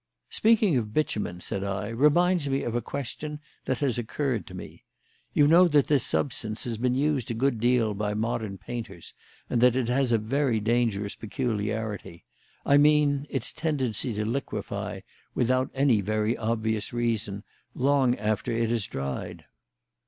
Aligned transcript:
"Speaking 0.31 0.77
of 0.77 0.95
bitumen," 0.95 1.41
said 1.41 1.63
I, 1.63 1.89
"reminds 1.89 2.49
me 2.49 2.63
of 2.63 2.73
a 2.73 2.81
question 2.81 3.39
that 3.65 3.77
has 3.85 3.99
occurred 3.99 4.47
to 4.47 4.55
me. 4.55 4.81
You 5.31 5.45
know 5.47 5.67
that 5.67 5.85
this 5.85 6.03
substance 6.03 6.63
has 6.63 6.77
been 6.79 6.95
used 6.95 7.29
a 7.29 7.35
good 7.35 7.59
deal 7.59 7.93
by 7.93 8.15
modern 8.15 8.57
painters 8.57 9.13
and 9.47 9.61
that 9.61 9.75
it 9.75 9.89
has 9.89 10.11
a 10.11 10.17
very 10.17 10.59
dangerous 10.59 11.13
peculiarity; 11.13 12.25
I 12.65 12.77
mean 12.77 13.27
its 13.29 13.53
tendency 13.53 14.11
to 14.15 14.25
liquefy, 14.25 15.01
without 15.35 15.69
any 15.75 16.01
very 16.01 16.35
obvious 16.35 16.91
reason, 16.91 17.43
long 17.75 18.15
after 18.17 18.51
it 18.51 18.71
has 18.71 18.87
dried." 18.87 19.45